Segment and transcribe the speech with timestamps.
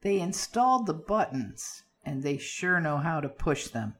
[0.00, 3.96] They installed the buttons, and they sure know how to push them.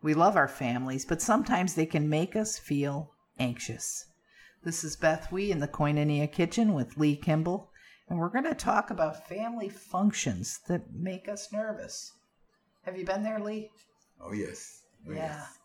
[0.00, 4.06] We love our families, but sometimes they can make us feel anxious.
[4.62, 7.70] This is Beth Wee in the Koinonia Kitchen with Lee Kimball,
[8.08, 12.12] and we're going to talk about family functions that make us nervous.
[12.84, 13.70] Have you been there, Lee?
[14.20, 14.82] Oh yes.
[15.08, 15.38] Oh, Yeah.
[15.38, 15.58] yes.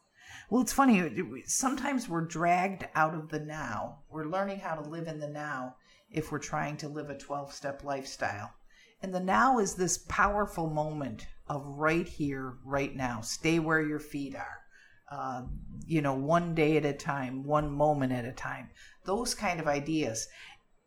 [0.50, 1.12] Well, it's funny.
[1.46, 4.00] Sometimes we're dragged out of the now.
[4.10, 5.76] We're learning how to live in the now
[6.10, 8.54] if we're trying to live a 12 step lifestyle.
[9.02, 13.22] And the now is this powerful moment of right here, right now.
[13.22, 14.60] Stay where your feet are.
[15.12, 15.44] Uh,
[15.86, 18.70] you know, one day at a time, one moment at a time.
[19.06, 20.28] Those kind of ideas.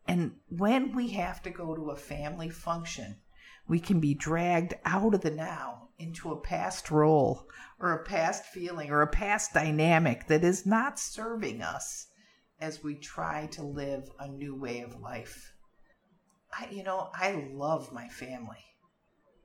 [0.08, 3.16] And when we have to go to a family function,
[3.68, 7.46] we can be dragged out of the now into a past role
[7.78, 12.06] or a past feeling or a past dynamic that is not serving us
[12.60, 15.52] as we try to live a new way of life.
[16.58, 18.64] I, you know, I love my family,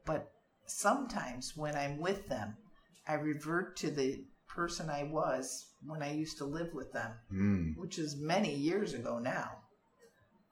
[0.06, 0.32] but
[0.66, 2.58] sometimes when I'm with them,
[3.08, 7.78] I revert to the person I was when I used to live with them, Mm.
[7.78, 9.64] which is many years ago now.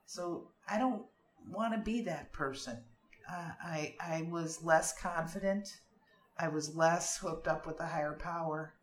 [0.06, 1.04] So I don't
[1.50, 2.84] want to be that person.
[3.28, 5.68] Uh, I I was less confident.
[6.38, 8.74] I was less hooked up with the higher power.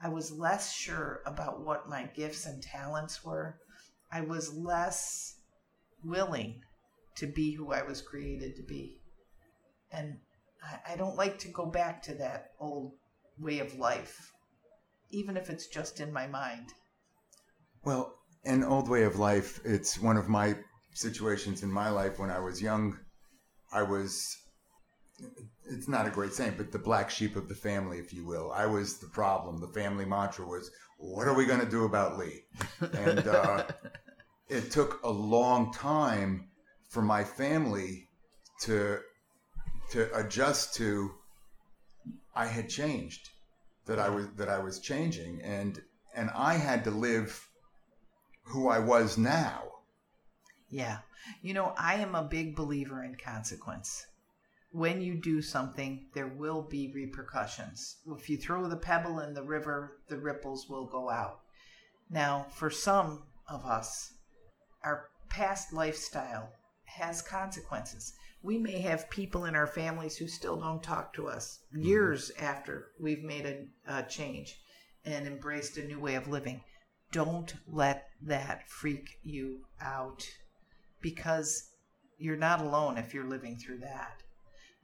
[0.00, 3.58] I was less sure about what my gifts and talents were.
[4.10, 5.36] I was less
[6.04, 6.62] willing
[7.16, 9.00] to be who I was created to be.
[9.92, 10.18] And
[10.62, 12.92] I, I don't like to go back to that old
[13.38, 14.32] way of life,
[15.10, 16.68] even if it's just in my mind.
[17.84, 19.60] Well, an old way of life.
[19.64, 20.56] It's one of my
[20.94, 22.98] situations in my life when I was young.
[23.72, 24.36] I was.
[25.66, 28.50] It's not a great saying, but the black sheep of the family, if you will.
[28.52, 29.60] I was the problem.
[29.60, 32.44] The family mantra was, "What are we going to do about Lee?"
[32.80, 33.66] And uh,
[34.48, 36.48] it took a long time
[36.88, 38.08] for my family
[38.62, 39.00] to
[39.90, 41.12] to adjust to.
[42.34, 43.28] I had changed,
[43.86, 45.80] that I was that I was changing, and
[46.14, 47.48] and I had to live
[48.44, 49.62] who I was now.
[50.70, 50.98] Yeah.
[51.42, 54.06] You know, I am a big believer in consequence.
[54.72, 57.98] When you do something, there will be repercussions.
[58.06, 61.40] If you throw the pebble in the river, the ripples will go out.
[62.10, 64.14] Now, for some of us,
[64.82, 66.50] our past lifestyle
[66.84, 68.14] has consequences.
[68.42, 71.86] We may have people in our families who still don't talk to us mm-hmm.
[71.86, 74.58] years after we've made a, a change
[75.04, 76.62] and embraced a new way of living.
[77.12, 80.26] Don't let that freak you out
[81.00, 81.70] because
[82.18, 84.22] you're not alone if you're living through that.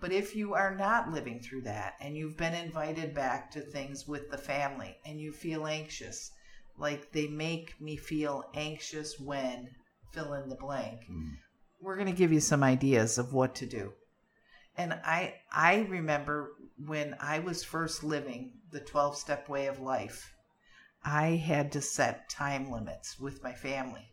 [0.01, 4.07] But if you are not living through that and you've been invited back to things
[4.07, 6.31] with the family and you feel anxious,
[6.77, 9.69] like they make me feel anxious when
[10.13, 11.31] fill in the blank, hmm.
[11.81, 13.93] we're going to give you some ideas of what to do.
[14.77, 16.53] And I I remember
[16.87, 20.33] when I was first living the 12 step way of life,
[21.05, 24.13] I had to set time limits with my family.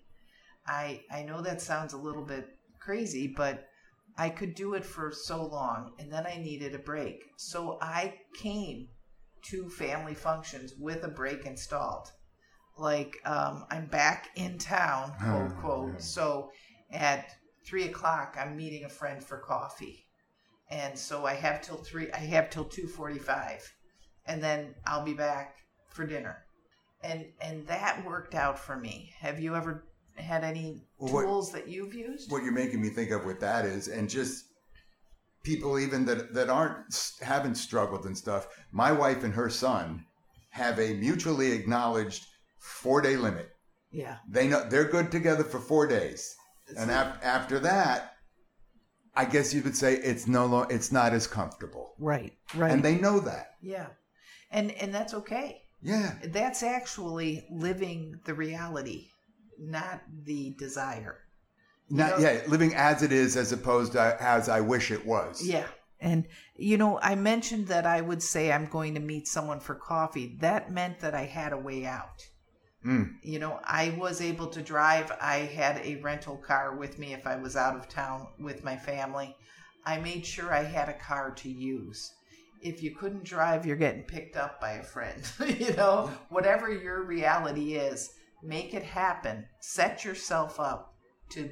[0.65, 2.47] I I know that sounds a little bit
[2.79, 3.67] crazy, but
[4.17, 7.23] I could do it for so long and then I needed a break.
[7.37, 8.87] So I came
[9.49, 12.11] to family functions with a break installed.
[12.77, 15.93] Like um, I'm back in town, quote Oh, quote.
[15.93, 15.99] yeah.
[15.99, 16.51] So
[16.91, 17.29] at
[17.65, 20.05] three o'clock, I'm meeting a friend for coffee,
[20.69, 22.11] and so I have till three.
[22.11, 23.61] I have till two forty-five,
[24.25, 25.55] and then I'll be back
[25.89, 26.43] for dinner,
[27.01, 29.13] and and that worked out for me.
[29.19, 32.31] Have you ever had any Well, what- tools that you've used?
[32.31, 34.45] What you're making me think of with that is, and just
[35.43, 38.47] people even that that aren't haven't struggled and stuff.
[38.71, 40.05] My wife and her son
[40.51, 42.25] have a mutually acknowledged
[42.59, 43.49] four day limit.
[43.91, 46.35] yeah, They know they're good together for four days,
[46.77, 48.13] and af- after that,
[49.15, 52.83] I guess you could say it's no lo- it's not as comfortable, right, right, and
[52.83, 53.51] they know that.
[53.61, 53.87] yeah,
[54.51, 55.61] and and that's okay.
[55.81, 59.09] Yeah, That's actually living the reality,
[59.59, 61.19] not the desire.
[61.89, 65.45] not know- yeah, living as it is as opposed to as I wish it was.
[65.45, 65.67] Yeah.
[65.99, 69.75] And, you know, I mentioned that I would say I'm going to meet someone for
[69.75, 70.37] coffee.
[70.41, 72.27] That meant that I had a way out.
[72.85, 73.15] Mm.
[73.23, 75.11] You know, I was able to drive.
[75.19, 78.77] I had a rental car with me if I was out of town with my
[78.77, 79.35] family.
[79.85, 82.11] I made sure I had a car to use.
[82.61, 85.21] If you couldn't drive, you're getting picked up by a friend.
[85.59, 88.11] you know, whatever your reality is,
[88.45, 89.45] make it happen.
[89.59, 90.93] Set yourself up
[91.31, 91.49] to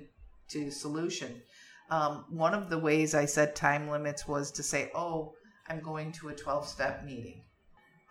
[0.50, 1.42] to solution.
[1.90, 5.34] Um, one of the ways I set time limits was to say, "Oh,
[5.68, 7.44] I'm going to a 12 step meeting.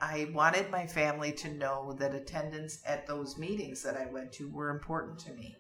[0.00, 4.50] I wanted my family to know that attendance at those meetings that I went to
[4.50, 5.54] were important to me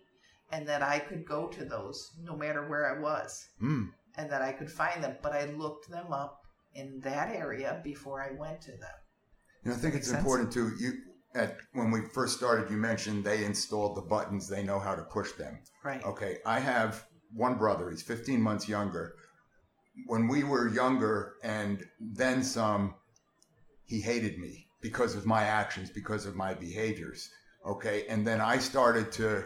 [0.50, 3.90] and that I could go to those no matter where I was Mm.
[4.16, 5.16] and that I could find them.
[5.22, 6.40] But I looked them up
[6.74, 8.98] in that area before I went to them.
[9.62, 10.18] You know, I think it's sense.
[10.18, 10.92] important to you.
[11.34, 14.48] At when we first started, you mentioned they installed the buttons.
[14.48, 15.60] They know how to push them.
[15.82, 16.04] Right.
[16.04, 17.90] Okay, I have one brother.
[17.90, 19.14] He's 15 months younger.
[20.06, 22.94] When we were younger, and then some,
[23.86, 27.30] he hated me because of my actions, because of my behaviors.
[27.66, 29.44] Okay, and then I started to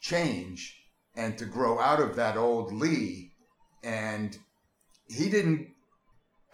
[0.00, 0.74] change
[1.14, 3.32] and to grow out of that old Lee,
[3.82, 4.36] and
[5.08, 5.68] he didn't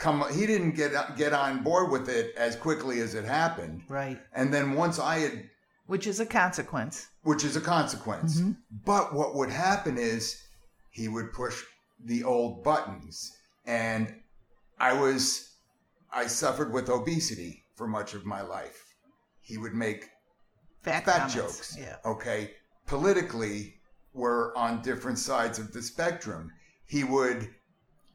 [0.02, 0.24] come.
[0.34, 3.82] He didn't get get on board with it as quickly as it happened.
[3.88, 4.18] Right.
[4.34, 5.48] And then once I had
[5.86, 7.08] Which is a consequence.
[7.22, 8.40] which is a consequence.
[8.40, 8.56] Mhm.
[8.84, 10.42] But what would happen is
[10.90, 11.62] he would push
[12.04, 13.32] the old buttons.
[13.66, 14.14] And
[14.78, 15.54] I was,
[16.12, 18.78] I suffered with obesity for much of my life.
[19.40, 20.10] He would make
[20.82, 21.76] Fat, fat jokes.
[21.78, 21.96] Yeah.
[22.04, 22.50] Okay.
[22.86, 23.80] Politically,
[24.12, 26.50] we're on different sides of the spectrum.
[26.84, 27.54] He would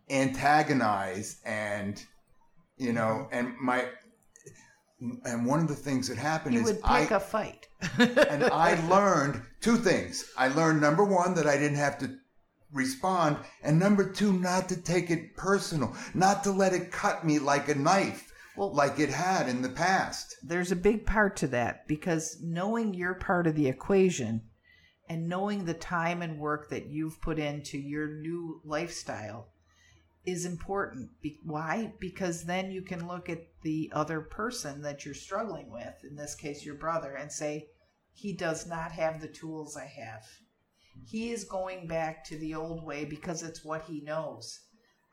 [0.10, 2.04] antagonize and,
[2.78, 3.36] you know, mm-hmm.
[3.36, 3.86] and my,
[5.26, 7.68] and one of the things that happened You is would I, pick a fight.
[8.00, 10.32] and I learned two things.
[10.38, 12.16] I learned number one that I didn't have to
[12.74, 17.40] respond, and number two, not to take it personal, not to let it cut me
[17.40, 20.36] like a knife, Well- like it had in the past.
[20.44, 24.42] there's a big part to that because knowing you're part of the equation
[25.08, 29.48] and knowing the time and work that you've put into your new lifestyle
[30.28, 31.10] is important.
[31.22, 31.94] Be- why?
[32.00, 36.36] Because then you can look at the other person that you're struggling with, in this
[36.36, 37.70] case, your brother, and say,
[38.14, 40.24] he does not have the tools I have.
[41.08, 44.60] He is going back to the old way because it's what he knows.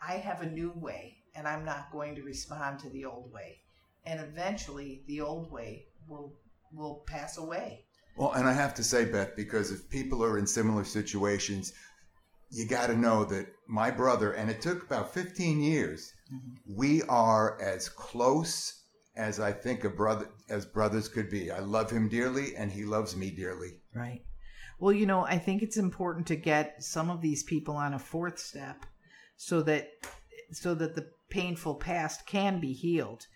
[0.07, 3.61] I have a new way, and I'm not going to respond to the old way
[4.07, 6.35] and eventually the old way will
[6.73, 7.85] will pass away.
[8.17, 11.73] Well, and I have to say, Beth, because if people are in similar situations,
[12.55, 16.77] you got to know that my brother, and it took about 15 years, mm-hmm.
[16.77, 18.85] we are as close
[19.17, 21.51] as I think a brother as brothers could be.
[21.51, 23.81] I love him dearly, and he loves me dearly.
[23.95, 24.23] Right.
[24.79, 27.99] Well, you know, I think it's important to get some of these people on a
[27.99, 28.85] fourth step
[29.37, 29.89] so that
[30.53, 33.27] so that the painful past can be healed.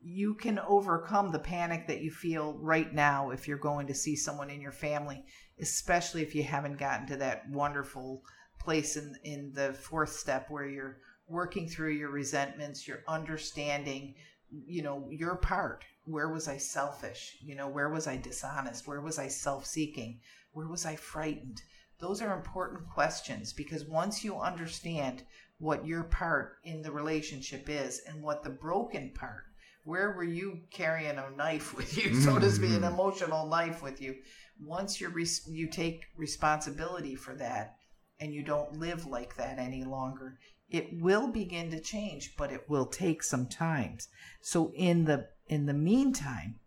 [0.00, 4.14] You can overcome the panic that you feel right now if you're going to see
[4.14, 5.24] someone in your family,
[5.60, 8.22] especially if you haven't gotten to that wonderful
[8.66, 10.96] place in in the fourth step where you're
[11.28, 14.14] working through your resentments, you're understanding,
[14.50, 15.84] you know, your part.
[16.04, 17.36] Where was I selfish?
[17.40, 18.86] You know, where was I dishonest?
[18.86, 20.20] Where was I self-seeking?
[20.52, 21.62] Where was I frightened?
[21.98, 25.22] Those are important questions because once you understand
[25.58, 29.44] what your part in the relationship is and what the broken part,
[29.84, 32.92] where were you carrying a knife with you, so to speak, an Mhm.
[32.92, 34.12] emotional knife with you?
[34.60, 37.76] Once you res- you take responsibility for that
[38.20, 40.38] and you don't live like that any longer,
[40.70, 43.98] it will begin to change, but it will take some time.
[44.40, 46.58] So in the in the meantime,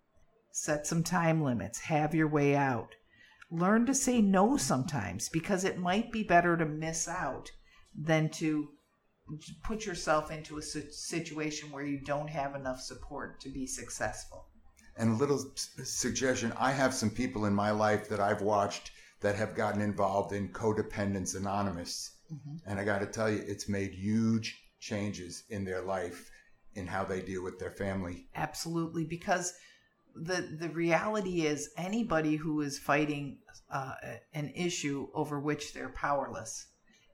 [0.52, 2.96] set some time limits, have your way out.
[3.52, 7.52] Learn to say no sometimes because it might be better to miss out
[7.94, 8.70] than to
[9.64, 14.46] put yourself into a situation where you don't have enough support to be successful.
[14.98, 19.36] And a little suggestion I have some people in my life that I've watched that
[19.36, 22.12] have gotten involved in Codependence Anonymous.
[22.68, 26.30] And I got to tell you, it's made huge changes in their life
[26.76, 28.28] in how they deal with their family.
[28.36, 29.54] Absolutely, because
[30.16, 33.40] the the reality is anybody who is fighting
[33.72, 33.94] uh,
[34.34, 36.68] an issue over which they're powerless,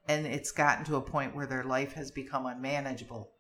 [0.08, 3.32] and it's gotten to a point where their life has become unmanageable,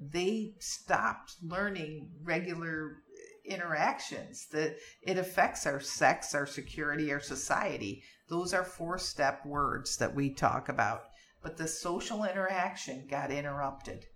[0.00, 3.02] they stopped learning regular
[3.44, 4.46] interactions.
[4.52, 8.02] That it affects our sex, our security, our society.
[8.28, 11.04] Those are four step words that we talk about.
[11.42, 14.06] But the social interaction got interrupted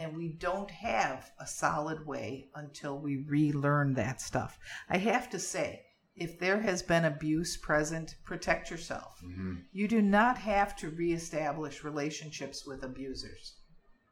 [0.00, 4.58] and we don't have a solid way until we relearn that stuff.
[4.88, 5.82] I have to say,
[6.16, 9.20] if there has been abuse present, protect yourself.
[9.22, 9.56] Mm-hmm.
[9.72, 13.56] You do not have to reestablish relationships with abusers.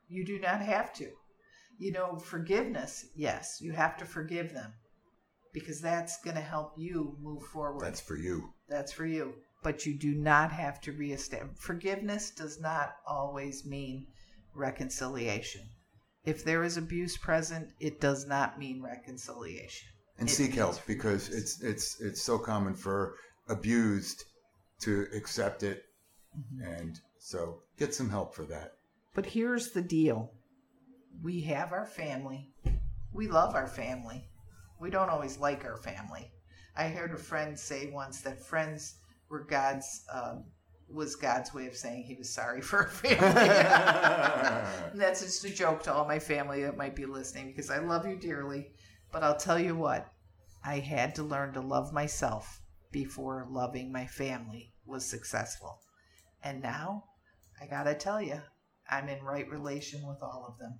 [0.08, 1.10] You do not have to.
[1.78, 4.72] You know, forgiveness, yes, you have to forgive them
[5.52, 7.84] because that's going to help you move forward.
[7.84, 8.50] That's for you.
[8.68, 9.34] That's for you.
[9.62, 11.56] But you do not have to reestablish.
[11.58, 14.06] Forgiveness does not always mean
[14.54, 15.62] reconciliation.
[16.24, 19.88] If there is abuse present, it does not mean reconciliation.
[20.18, 23.14] And It seek help because it's it's it's so common for
[23.48, 24.24] abused
[24.80, 25.82] to accept it,
[26.36, 26.72] Mm-hmm.
[26.72, 28.72] and so get some help for that.
[29.14, 30.30] But here's the deal
[31.22, 32.50] we have our family.
[33.12, 34.28] We love our family.
[34.80, 36.32] We don't always like our family.
[36.76, 38.96] I heard a friend say once that friends
[39.28, 40.44] were God's um,
[40.88, 43.18] was God's way of saying he was sorry for our family.
[44.98, 48.06] That's just a joke to all my family that might be listening because I love
[48.06, 48.70] you dearly.
[49.12, 50.12] But I'll tell you what,
[50.64, 52.60] I had to learn to love myself
[52.90, 55.80] before loving my family was successful.
[56.42, 57.04] And now,
[57.60, 58.40] I gotta tell you,
[58.88, 60.78] I'm in right relation with all of them.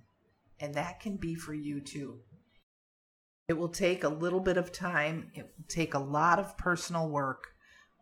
[0.59, 2.19] And that can be for you too.
[3.47, 7.09] It will take a little bit of time, it will take a lot of personal
[7.09, 7.47] work,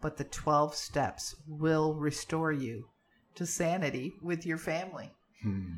[0.01, 2.89] but the 12 steps will restore you
[3.35, 5.11] to sanity with your family.
[5.41, 5.69] Hmm.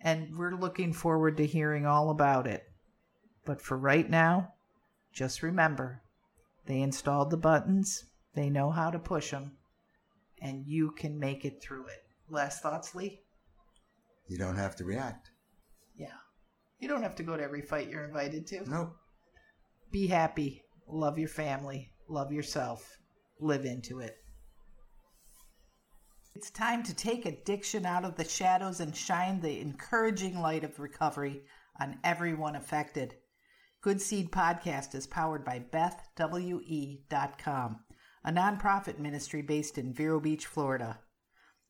[0.00, 2.64] And we're looking forward to hearing all about it.
[3.44, 4.54] But for right now,
[5.12, 6.02] just remember
[6.66, 9.56] they installed the buttons, they know how to push them,
[10.40, 12.04] and you can make it through it.
[12.28, 13.22] Last thoughts, Lee?
[14.28, 15.29] You don't have to react.
[16.00, 16.16] Yeah.
[16.78, 18.64] You don't have to go to every fight you're invited to.
[18.68, 18.96] Nope.
[19.92, 22.96] Be happy, love your family, love yourself,
[23.38, 24.16] live into it.
[26.34, 30.80] It's time to take addiction out of the shadows and shine the encouraging light of
[30.80, 31.42] recovery
[31.78, 33.16] on everyone affected.
[33.82, 37.10] Good Seed Podcast is powered by BethWE.com,
[38.24, 41.00] a nonprofit ministry based in Vero Beach, Florida.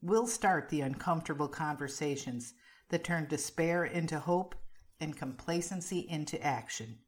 [0.01, 2.55] We'll start the uncomfortable conversations
[2.91, 4.55] that turn despair into hope
[5.01, 6.99] and complacency into action.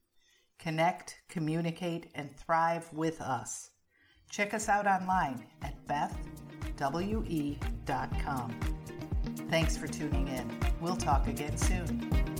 [0.58, 3.70] Connect, communicate, and thrive with us.
[4.30, 6.90] Check us out online at bethwe.com.
[9.50, 10.50] Thanks for tuning in.
[10.80, 12.31] We'll talk again soon.